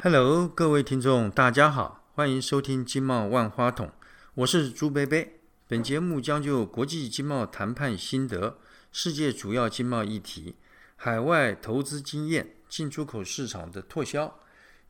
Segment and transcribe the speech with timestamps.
[0.00, 3.90] Hello，各位听众，大家好，欢迎收听经贸万花筒，
[4.34, 5.40] 我是朱贝贝。
[5.66, 8.58] 本节目将就国际经贸谈判心得、
[8.92, 10.54] 世界主要经贸议题、
[10.94, 14.38] 海外投资经验、进出口市场的拓销，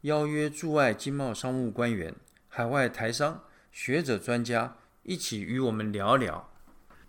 [0.02, 2.14] 邀约驻外经贸商务官员、
[2.48, 6.50] 海外台商、学者专家一起与我们聊聊。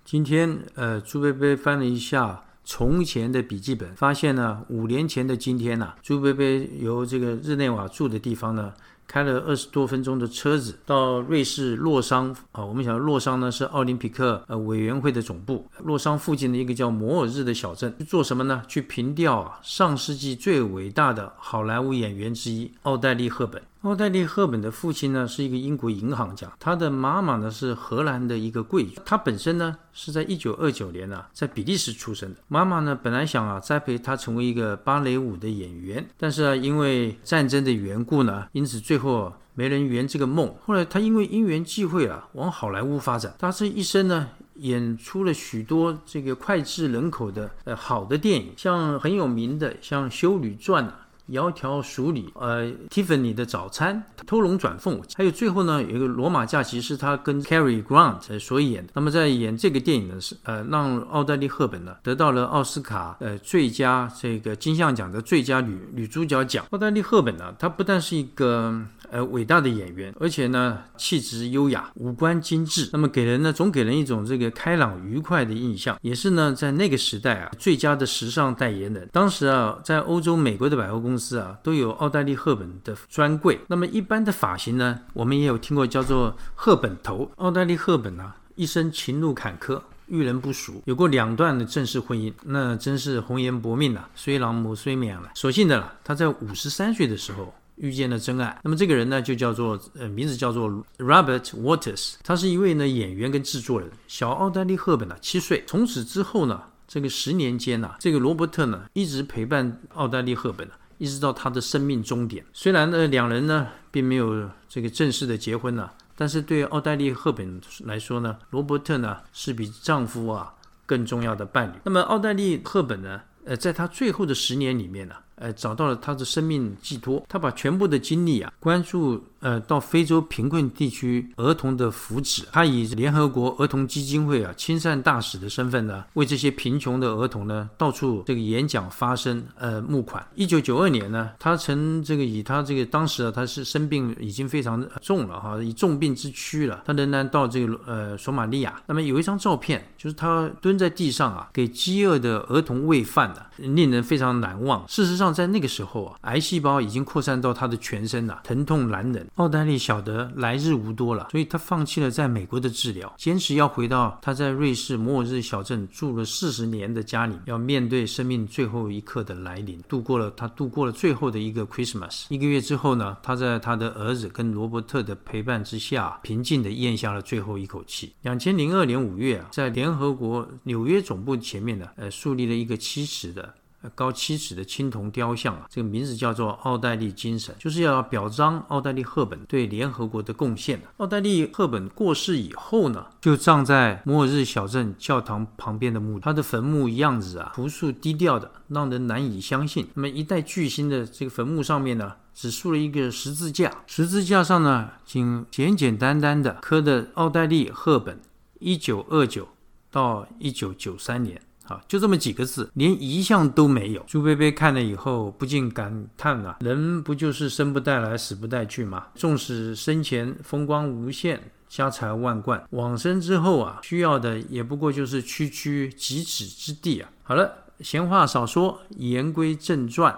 [0.06, 2.46] 今天，呃，朱贝贝翻了一下。
[2.64, 8.74] 从前的笔记本发现呢，五年前的今天呢，朱贝贝由这个日内瓦住的地方呢，
[9.08, 12.64] 开了二十多分钟的车子到瑞士洛桑啊。
[12.64, 18.62] 我们想洛桑呢是奥林匹克呃委员会的总部，洛桑附近的一个叫摩尔日的小镇，做什么呢？
[18.68, 23.60] 去凭吊啊上世纪最伟大的好莱坞演员之一奥黛丽·赫本。
[23.84, 29.02] 奥黛丽·赫本的父亲呢是一个英国银行家，他的妈妈呢是荷兰的一个贵族。
[29.06, 32.42] 他本身呢是在一九二九年呢在比利时出生的。
[32.50, 40.54] 妈妈呢本来想啊栽培他成为一个芭蕾舞的演员，但是啊因为战争的缘故呢，因此最后没人圆这个梦。
[40.66, 51.06] 后来他因为因缘际会啊往好莱坞发展，他这一生呢演出了许多这个脍炙人口的呃好的电影，像很有名的像《修女传》啊。
[51.32, 58.92] 窈窕淑女，呃，Tiffany 的早餐，偷龙转凤，还有最后呢，有一个罗马假期是他跟 Cary Grant 所演的。
[58.96, 66.66] 那么在演这个电影呢，是呃，让奥黛丽·赫本呢得到了奥斯卡呃最佳这个金像奖的最佳女女主角奖。
[66.72, 68.82] 奥黛丽·赫本呢，她不但是一个。
[69.12, 79.10] 呃，伟大的演员，而且呢，气质优雅，五官精致，那么给人呢，总给人一种这个开朗愉快的印象，也是呢，在那个时代啊，最佳的时尚代言人。
[79.12, 83.60] 当时啊，在欧洲、美国的百货公啊，都有奥黛丽·赫本的专柜。
[83.68, 87.30] 那么一般的发型呢，我们也有听过叫做赫本头。
[87.36, 95.32] 奥黛丽·赫本啊，一生情路坎坷，遇人不淑，有过两段的正式婚姻，那真是红颜薄命啊，虽郎莫虽免了。
[95.36, 97.54] 所幸的了，她在五十三岁的时候。
[97.82, 103.90] 遇见了真爱，那么这个人呢，就叫做呃，名字叫做 Robert Waters，他是一位呢演员跟制作人。
[104.06, 112.46] 小奥黛丽·赫本呢七岁，从此之后呢，这个十年间呢，这个罗伯特呢一直陪伴奥黛丽·赫本呢，一直到他的生命终点。
[112.54, 120.54] 虽然呢两人呢并没有这个正式的结婚呢，但是对奥黛丽·赫本来说呢，罗伯特呢是比丈夫啊
[120.86, 121.80] 更重要的伴侣。
[121.84, 125.16] 那么奥黛丽·赫本呢，呃，在她最后的十年里面呢。
[125.40, 132.44] 呃，找到了他的生命寄托，他把全部的精力啊，关注呃到非洲贫困地区儿童的福祉。
[132.52, 140.22] 他以联合国儿童基金会啊亲善大使的身份呢，为这些贫穷的儿童呢到处这个演讲发声，呃募款。
[140.36, 148.82] 一九九二年呢，他曾这个以他这个当时啊他是生病已经非常重了哈，以重病之躯了，他仍然到这个呃索马利亚。
[148.88, 154.86] 那么有一张照片，就是他蹲在地上啊，给饥饿的儿童喂饭的，令人非常难忘。
[154.90, 155.29] 事实上。
[155.32, 159.28] 在那个时候啊，癌细胞已经扩散到他的全身了，疼痛难忍。
[159.36, 172.26] 奥黛丽晓得来日无多了，所以她放弃了在美国的治疗，坚持要回到她在瑞士摩尔日小镇住了四十年的家里，要面对生命最后一刻的来临，度过了她度过了最后的一个 Christmas。
[172.30, 178.14] 一个月之后呢，她在她的儿子跟罗伯特的陪伴之下，平静地咽下了最后一口气。
[178.22, 183.54] 两千零二年五月啊，在联合国纽约总部前面呢，呃，树立了一个七尺的。
[183.96, 190.82] 高七尺的青铜雕像啊，这个名字叫做奥黛丽精神，就是要表彰奥黛丽赫本对联合国的贡献。
[190.98, 196.20] 奥黛丽赫本过世以后呢，就葬在摩尔日小镇教堂旁边的墓。
[196.20, 199.88] 她的坟墓样子啊，朴素低调的，让人难以相信。
[199.94, 208.20] 那么一代巨星的这个坟墓上面呢，只竖了一个十字架，十字架上呢，仅简简单单的刻的奥黛丽赫本，
[208.60, 209.48] 一九二九
[209.90, 211.42] 到一九九三年。
[211.70, 214.04] 啊，就这么几个字，连遗像都没有。
[214.08, 219.08] 朱贝贝看了以后，不禁感叹啊：人不就是生不带来，死不带去吗？
[219.16, 227.10] 纵使生前风光无限，家财万贯，往生之后啊，需要的也不过就是区区几尺之地啊。
[227.24, 227.52] 好了，
[227.82, 230.18] 闲话少说，言归正传。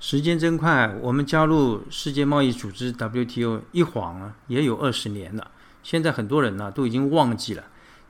[0.00, 5.48] 时间真快，我们加入世界贸易组织 WTO 一晃啊，也有二十年了。
[5.84, 7.62] 现在很多人呢，都已经忘记了。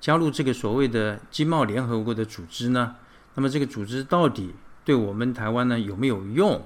[0.03, 2.97] 加入这个所谓的经贸联合国的组织呢？
[3.37, 4.53] 那么这个组织到底
[4.85, 6.61] 对我们台湾呢有没有用？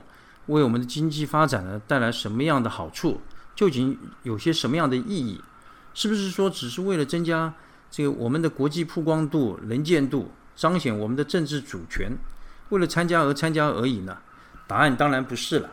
[0.47, 3.21] 为我们的经济发展呢带来什么样的好处？
[3.55, 5.39] 究竟有些什么样的意义？
[5.93, 7.53] 是不是说只是为了增加
[7.91, 12.11] 这个我们的国际曝光度、能见度，彰显我们的政治主权，
[12.71, 14.17] 为了参加而参加而已呢？
[14.67, 15.69] 答案当然不是了。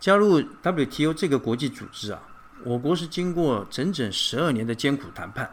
[0.00, 2.20] 加入 WTO 这个国际组织啊，
[2.64, 5.48] 我国是经过整整十二年的艰苦谈判。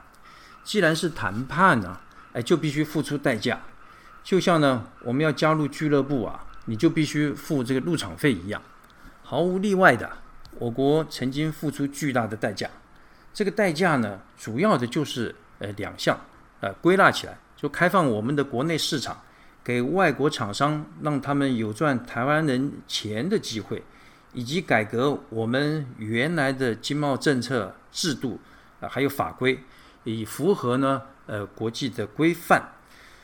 [0.63, 1.99] 既然是谈判呢，
[2.33, 3.61] 哎，就必须付出代价。
[4.23, 8.61] 就像呢，我们要加入俱乐部啊，你就必须付这个入场费一样。
[9.21, 10.09] 毫无例外的，
[10.59, 12.69] 我国曾经付出巨大的代价。
[13.33, 16.17] 这个代价呢，主要的就是呃两项，
[16.61, 19.21] 呃归纳起来就开放我们的国内市场，
[19.63, 23.83] 给外国厂商让他们有赚台湾人钱的机会，
[24.33, 28.39] 以及改革我们原来的经贸政策制度
[28.79, 29.61] 啊，还有法规，
[30.03, 32.73] 以符合呢呃国际的规范。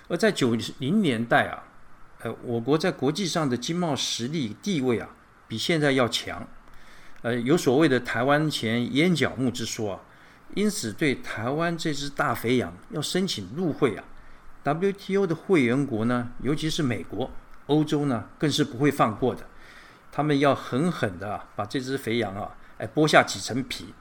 [0.08, 1.64] 而在九零年代啊，
[2.24, 5.10] 呃，我国在国际上的经贸实力地位啊，
[5.48, 6.48] 比现在要强，
[7.22, 10.00] 呃，有所谓的“台湾前烟角木”之说啊，
[10.56, 14.04] 因此对台湾这只大肥羊要申请入会啊
[14.64, 17.30] ，WTO 的会员国呢，尤其是美国、
[17.68, 19.46] 欧洲呢，更是不会放过的，
[20.12, 23.94] 他们要狠狠的把这只肥羊啊，哎，剥下几层皮。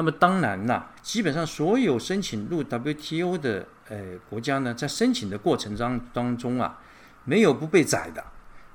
[0.00, 3.66] 那么当然啦，基本上所有申请入 WTO 的。
[3.90, 3.98] 呃，
[4.30, 6.78] 国家呢在申请的过程当当中啊，
[7.24, 8.24] 没有不被宰的。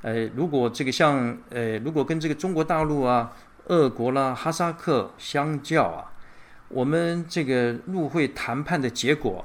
[0.03, 3.33] 呃，如果这个像呃，如果跟这个中国大陆啊、
[3.67, 6.11] 俄国啦、哈萨克相较啊，
[6.67, 9.43] 我们这个入会谈判的结果，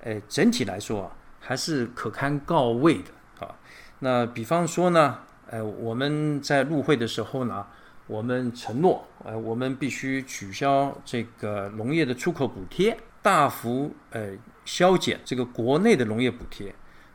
[0.00, 3.54] 呃，整体来说，还是可堪告慰的啊。
[4.00, 7.64] 那比方说呢，呃，我们在入会的时候呢，
[8.12, 14.32] 我们承诺，呃，我们必须取消这个农业的出口补贴，大幅呃。
[14.64, 16.72] 削减这个国内的农业补贴，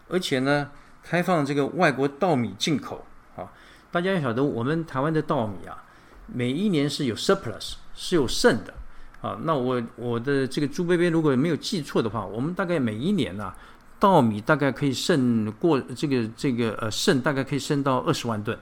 [0.10, 0.70] 而且呢，
[1.02, 3.06] 开放这个外国稻米进口
[3.38, 3.48] 啊。
[3.90, 5.82] 大家要晓得，我们台湾的稻米啊，
[6.26, 8.74] 每一年是有 surplus，是有剩的
[9.22, 9.40] 啊。
[9.44, 13.54] 那我我的这个朱贝贝如果没有记错的话，我们大概每一年呢，
[13.98, 18.60] 稻米大概可以剩过这个这个呃剩大概可以剩到二十万吨。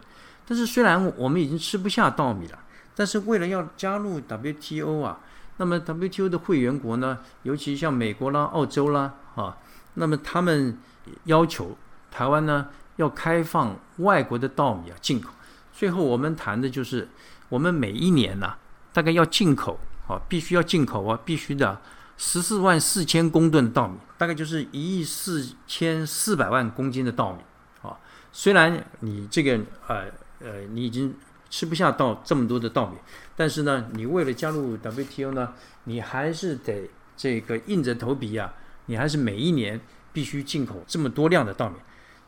[0.48, 2.60] 但是虽然我们已经吃不下稻米了，
[2.96, 5.20] 但是为了要加入 WTO 啊。
[5.58, 9.58] 那么 WTO 的会员国呢，尤其像美国啦、澳洲啦，啊，
[9.94, 10.78] 那么他们
[11.24, 11.78] 要求
[12.12, 15.30] 台湾呢要开放外国的稻米啊进口。
[15.72, 17.08] 最后我们谈的就是，
[17.48, 18.58] 我们每一年呐，
[18.92, 21.80] 大概要进口啊，必须要进口啊，必须的
[22.18, 27.40] 十四万四千公吨的稻米，大概就是一亿四千四百万公斤的稻米
[27.82, 27.98] 啊。
[28.34, 29.58] 虽然你这个
[29.88, 30.04] 呃
[30.40, 31.14] 呃，你已经。
[31.48, 32.98] 吃不下稻这么多的稻米，
[33.34, 35.54] 但是呢，你为了加入 WTO 呢，
[35.86, 38.52] 你还是得这个硬着头皮呀，
[38.88, 39.80] 你还是每一年
[40.12, 41.76] 必须进口这么多量的稻米。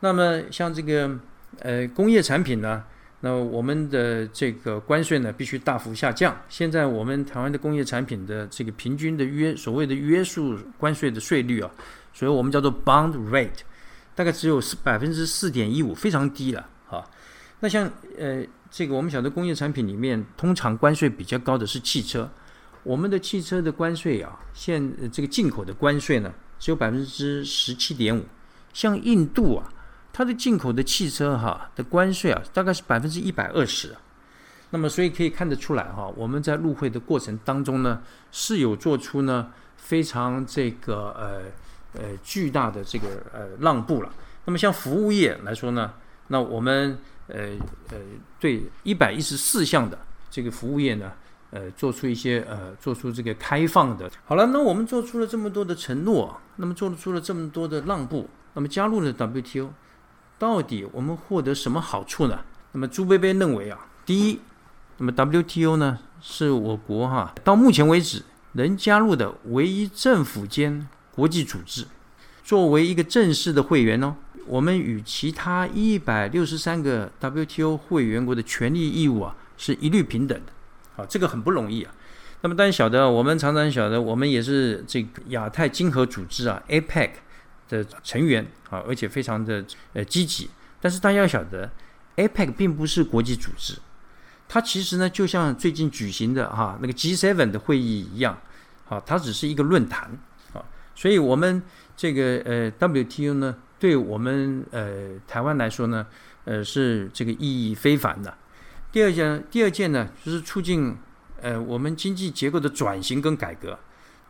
[0.00, 1.18] 那么像这个
[1.58, 2.84] 呃工业产品呢，
[3.20, 6.34] 那我们的这个关税呢必须大幅下降。
[6.48, 11.70] 现在我们台湾的工业产品的这个平均的约所谓的约束关税的税率啊，
[12.14, 13.60] 所以我们叫做 bond rate，
[14.14, 17.04] 大概只有四百分之四点一五，非常低了啊。
[17.60, 18.44] 那像呃。
[18.70, 22.30] 这个我们晓得，工业产品里面通常关税比较高的是汽车。
[22.82, 28.26] 我们的汽车的关税啊，现这个进口的关税呢，只有百分之十七点五。
[28.74, 29.72] 像印度啊，
[30.12, 33.96] 它的进口的汽车哈的关税啊，大概是百分之一百二十。
[34.68, 44.12] 那么，所以可以看得出来哈，我们在入会的过程当中呢，是有做出呢非常这个呃呃巨大的这个呃让步了。
[44.44, 45.94] 那么，像服务业来说呢，
[46.26, 46.98] 那我们。
[47.28, 47.50] 呃
[47.90, 47.98] 呃，
[48.40, 49.98] 对一百一十四项的
[50.30, 51.12] 这个服务业呢，
[51.50, 54.10] 呃，做出一些呃，做出这个开放的。
[54.24, 59.70] 好了，那我们做出了这么多的承诺，那么做出了这么多的让步，那么加入了 WTO，
[60.38, 62.40] 到底我们获得什么好处呢？
[62.72, 64.40] 那么朱贝贝认为啊，第一，
[64.98, 71.86] 那么 WTO 呢，是我国哈到目前为止能加入的唯一政府间国际组织，
[72.48, 74.16] 作为一个正式的会员哦。
[74.46, 80.52] 我们与其他一百六十三个 WTO 会员国的权利义务啊，是一律平等的。
[80.96, 81.92] 好，这个很不容易啊。
[82.40, 87.10] 那么大家晓得，我们常常晓得，我们也是这个亚太经合组织啊 （APEC）
[87.68, 89.62] 的成员啊，而且非常的
[89.92, 90.48] 呃积极。
[90.80, 91.70] 但是大家要晓得
[92.16, 93.74] ，APEC 并不是国际组织，
[94.48, 98.38] 它其实呢，就像最近举行的哈那个 G7 的会议一样，
[98.86, 100.18] 好，它只是一个论坛。
[100.98, 101.62] 所以我们
[101.96, 103.54] 这个呃 WTO 呢。
[103.80, 106.04] 对我们呃台湾来说呢，
[106.44, 108.36] 呃是这个意义非凡的。
[108.90, 110.96] 第二件，第二件呢，就是促进
[111.40, 113.78] 呃我们经济结构的转型跟改革，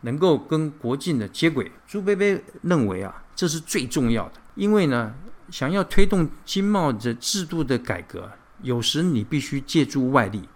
[0.01, 1.71] 能够跟国际的接轨。
[1.87, 5.15] 朱贝贝认为啊，这是最重要的，因为呢，
[5.49, 10.47] 想要推动经贸的制度的改革，有时你必须借助外力，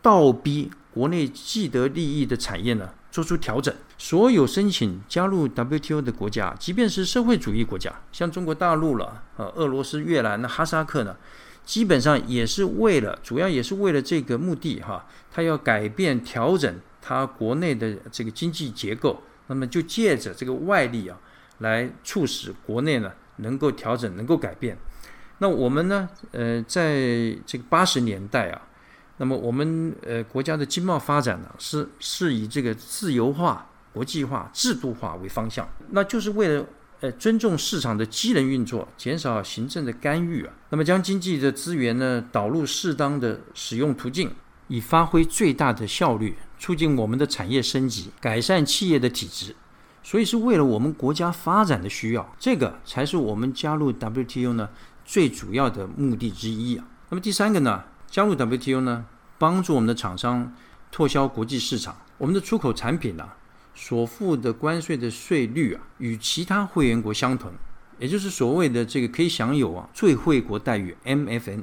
[0.00, 2.88] 倒逼国内既得利益的产业呢。
[3.10, 11.16] 做出调整，所有申请加入 WTO 的国家，即便是社会主义国家，像中国大陆了，呃，俄罗斯、越南、哈萨克呢，
[11.64, 21.18] 基本上也是为了，主要也是为了这个目的哈，他要改变、调整他国内的这个经济结构，那么就借着这个外力啊，
[21.58, 24.76] 来促使国内呢能够调整、能够改变。
[25.38, 26.94] 那我们呢，呃，在
[27.46, 28.60] 这个八十年代啊，
[29.18, 36.64] 那么我们呃国家的经贸发展呢，是是以这个自由化、国际化、制度化为方向，那就是为了
[37.00, 40.52] 呃尊重市场的机能运作，减少行政的干预啊。
[40.70, 44.30] 那么将经济的资源呢导入适当的使用途径，
[44.68, 49.54] 以发挥最大的效率，促进我们的产业升级，改善企业的体质。
[50.02, 54.68] 所以是为了我们国家发展的需要，这个才是我们加入 WTO 呢
[55.04, 56.84] 最主要的目的之一啊。
[57.10, 59.04] 那么第三个呢，加入 WTO 呢，
[59.38, 60.54] 帮助我们的厂商
[60.90, 63.28] 拓销国际市场，我们的出口产品呢
[63.74, 67.52] 所付的关税的税率啊，与其他会员国相同，
[67.98, 71.62] 也就是所谓的这个可以享有啊最惠国待遇 MFN。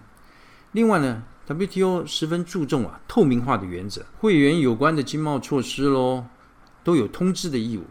[0.73, 6.25] 另外呢，WTO 十分注重啊透明化的原则，会员有关的经贸措施喽
[6.83, 7.85] 都有通知的义务。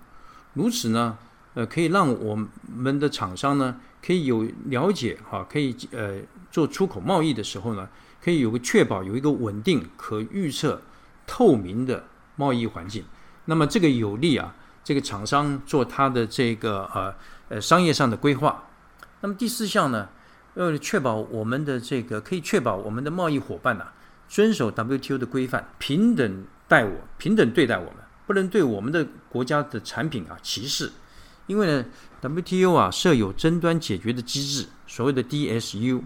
[0.53, 1.19] 如此呢，
[1.55, 2.39] 呃，可以让我
[2.73, 6.21] 们的厂商呢，可以有了解哈，可以呃
[6.51, 7.89] 做出口贸易的时候呢，
[8.25, 10.81] 可以有个确保有一个稳定、可预测、
[11.27, 12.05] 透明的
[12.37, 13.05] 贸易环境。
[13.45, 17.15] 那么这个有利啊，这个厂商做他的这个呃
[17.51, 18.65] 呃商业上的规划。
[19.21, 20.09] 那么第四项呢，
[20.55, 23.89] 为了确保我们的这个可以确保我们的贸易伙伴呐
[24.27, 27.97] 遵守 WTO 的规范，平等待我，平等对待我们。
[28.27, 30.91] 不能对我们的国家的产品啊歧视，
[31.47, 31.85] 因为呢
[32.23, 36.01] ，WTO 啊设有争端解决的机制，所谓的 DSU，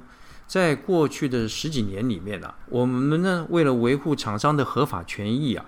[0.49, 5.67] 在过去的十几年里面啊，我们呢为了维护厂商的合法权益啊，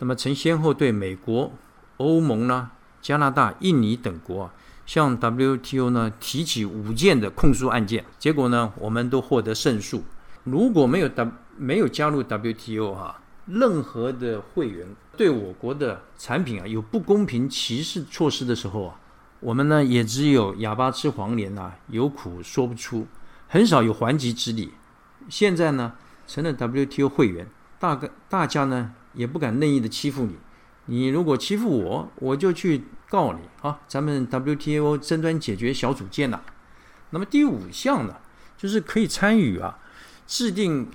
[0.00, 1.52] 那么曾先后对美国、
[1.98, 4.54] 欧盟呢、加拿大、印尼等国啊，
[4.84, 10.02] 向 WTO 呢提起五件的控诉案件，结果呢，我们都获得胜诉。
[10.42, 13.20] 如果没有 W 没有加入 WTO 哈。
[13.46, 14.84] 任何的会员
[15.16, 18.98] 对我国的产品啊有不公平歧视措施的时候啊，
[19.38, 23.06] 我们呢也只有哑巴吃黄连呐，有苦说不出，
[23.48, 24.72] 很少有还击之力。
[25.28, 25.94] 现在呢
[26.26, 27.46] 成了 WTO 会员，
[27.78, 30.36] 大概大家呢也不敢任意的欺负你。
[30.86, 33.80] 你如果欺负我，我就去告你啊！
[33.88, 36.40] 咱们 WTO 争端解决小组见呐。
[37.10, 38.14] 那么第五项呢，
[38.56, 39.78] 就是可以参与啊
[40.26, 40.88] 制定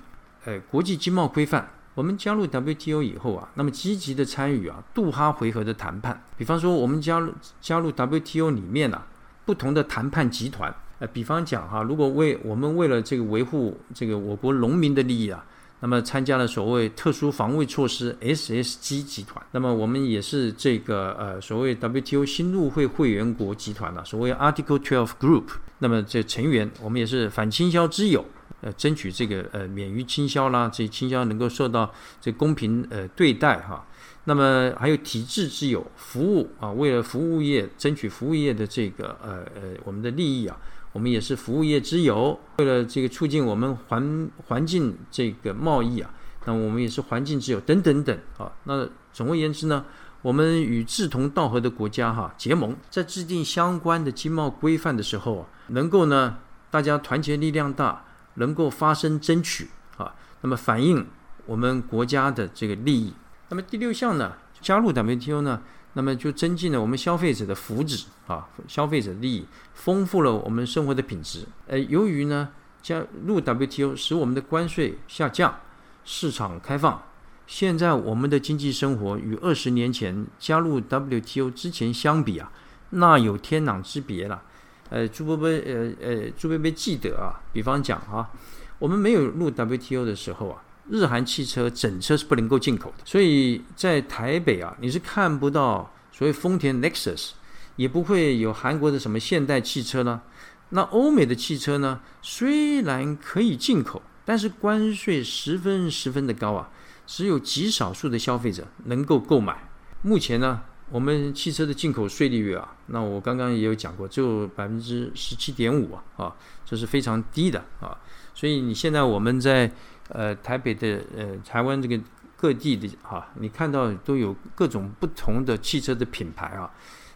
[0.44, 1.70] 呃国际经贸规范。
[1.94, 6.24] 我们加入 WTO 以后啊，那么积极的参与啊杜哈回合的谈判。
[6.38, 9.06] 比方说，我们加入加入 WTO 里面啊，
[9.44, 10.74] 不同的谈判集团。
[11.02, 15.44] 呃，比方讲哈，如果为我们为了这个维护这个我国农民的利益啊，
[15.80, 19.44] 那么参加了所谓特殊防卫措施 SSG 集团。
[19.50, 25.46] 那么我们也是这个呃所谓 WTO 新入会会员国集团了，所谓 Article Twelve Group。
[25.80, 28.24] 那么这成员，我们也是反倾销之友。
[28.60, 33.84] 呃，争取这个呃免于倾销啦，这倾销能够受到这公平呃对待哈。
[34.26, 40.56] 那么还有体制之友服务啊，为了服务业争取服务业的这个呃呃我们的利益啊，
[40.92, 42.38] 我们也是服务业之友。
[42.58, 46.10] 为了这个促进我们环环境这个贸易啊，
[46.44, 48.52] 那我们也是环境之友等等等啊。
[48.64, 49.84] 那总而言之呢，
[50.22, 56.38] 我们与志同道合的国家哈结盟，在制定相关的经贸规范的时候啊，能够呢
[56.70, 58.04] 大家团结力量大。
[58.36, 59.68] 能够发声争取
[59.98, 61.06] 啊，那么反映
[61.44, 63.12] 我们国家的这个利益。
[63.50, 64.32] 那么第六项呢，
[64.62, 65.60] 加入 WTO 呢，
[65.94, 71.46] 那么就增进了我们消费者的福祉啊，消费者利益，丰富了我们生活的品质。
[71.66, 72.48] 呃，由于呢
[72.80, 75.60] 加入 WTO 使我们的关税下降，
[76.04, 77.02] 市场开放，
[77.46, 82.50] 现在我们的经济生活与二十年前加入 WTO 之前相比啊，
[82.90, 84.42] 那有天壤之别了。
[84.88, 88.30] 呃，朱伯伯，呃呃，朱伯伯记得啊，比方讲啊，
[88.78, 97.30] 我们没有入 WTO 的时候啊，日韩汽车整车是不能够进口的，所以在台北啊，你是看不到所谓丰田 Lexus，
[97.76, 100.22] 也不会有韩国的什么现代汽车呢。
[100.70, 106.70] 那欧美的汽车呢，虽然可以进口，但是关税十分十分的高啊，
[107.06, 109.70] 只有极少数的消费者能够购买。
[110.02, 110.62] 目前呢。
[110.90, 116.36] 我们汽车的进口税利率啊，那我刚刚也有讲过，只有百分之十七点五啊，啊，
[116.66, 117.96] 这是非常低的啊。
[118.34, 119.72] 所以你现在我们在
[120.08, 122.00] 呃台北的呃台湾这个
[122.36, 126.70] 各地的哈，你看到都有各种不同的汽车的品牌啊，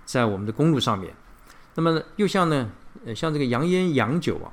[0.04, 1.14] 在我们的公路上面。
[1.74, 2.70] 那么又像呢，
[3.04, 4.52] 呃像这个洋烟洋酒啊，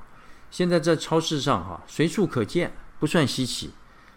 [0.51, 3.71] 现在在超市上哈随处可见，不算稀奇。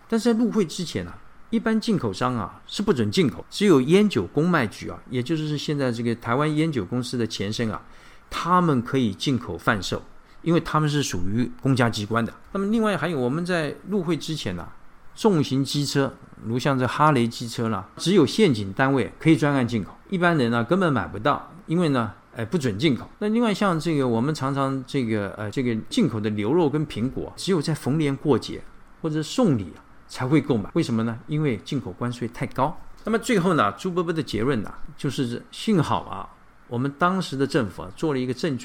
[0.09, 1.13] 但是在入会之前呢。
[1.51, 7.81] 一般进口商啊是不准进口，只有烟酒公卖局啊，也就是现在这个台湾烟酒公司的前身啊，
[8.29, 10.03] 他们可以进口贩售，
[10.47, 12.33] 因为他们是属于公家机关的。
[12.53, 14.69] 那么另外还有我们在入会之前呢，
[15.17, 23.11] 重型机车，如像这哈雷机车呢，只有县警单位可以专案进口，一般人呢根本买不到，因为呢，哎不准进口。
[23.19, 28.63] 那另外像这个我们常常这个呃这个进口的牛肉跟苹果，只有在逢年过节
[29.03, 29.83] 或者送礼啊。
[30.09, 30.71] 才会购买。
[30.75, 31.19] 为什么呢？
[31.27, 32.79] 因为进口关税太高。
[33.03, 36.31] 那么最后呢，朱伯伯的结论呢，就是幸好啊，
[36.69, 38.57] 我们当时的政府啊做了一个正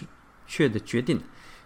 [0.45, 1.19] 确的决定，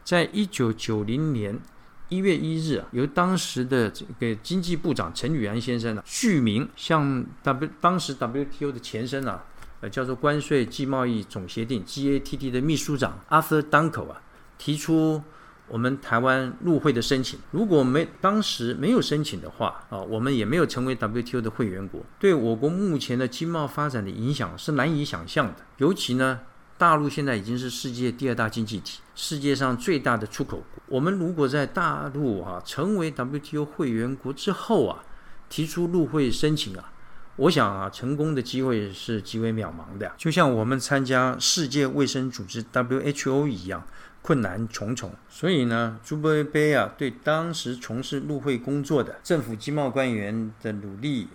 [0.06, 1.60] 在一九九零年
[2.08, 9.44] 一月一日啊，由当时的这个经济部长陈宇安先生呢，续名向 W 当时 WTO 的前身啊，
[9.82, 14.22] 呃叫做关税暨贸易总协定 GATT 的秘书长 Arthur Dunkel 啊，
[14.58, 15.22] 提出。
[15.68, 25.56] 我们台湾入会的申请，如果没当时没有申请的话啊，我们也没有成为 WTO 的会员国，对我国目前的经贸发展的影响是难以想象的。
[25.78, 26.42] 尤其呢，
[26.77, 30.84] 大陆现在已经是世界第二大经济体，世界上最大的出口国。
[30.88, 35.03] 我们如果在大陆啊成为 WTO 会员国之后啊，
[35.50, 36.91] 提出入会申请啊，
[37.38, 40.12] 我想啊，成功的机会是极为渺茫的。
[40.17, 43.86] 就像我们参加世界卫生组织 WHO 一样。
[44.22, 51.27] 困难重重，所以呢，朱伯贝啊，对当时从事入会工作的政府经贸官员的努力，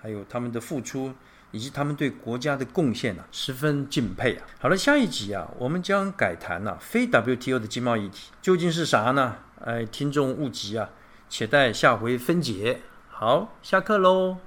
[0.00, 1.12] 还有他们的付出，
[1.50, 4.46] 以及他们对国家的贡献呢，十分敬佩啊。
[4.58, 9.36] 好了，下一集啊，我们将改谈呢非 WTO 的经贸议题究竟是啥呢？
[9.64, 10.90] 哎，听众勿急啊，
[11.28, 12.80] 且待下回分解。
[13.08, 14.38] 好，下课喽。